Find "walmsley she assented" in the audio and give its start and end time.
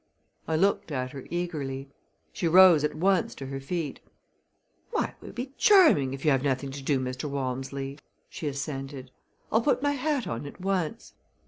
7.29-9.11